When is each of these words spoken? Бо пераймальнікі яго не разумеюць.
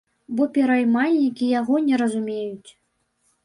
Бо 0.37 0.47
пераймальнікі 0.55 1.51
яго 1.59 1.85
не 1.87 2.03
разумеюць. 2.05 2.69